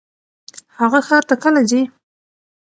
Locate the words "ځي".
1.69-1.81